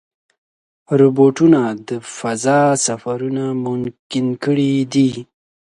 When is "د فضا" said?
1.87-2.61